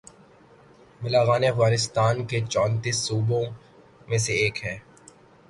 [1.01, 3.43] بغلان افغانستان کے چونتیس صوبوں
[4.07, 4.77] میں سے ایک ہے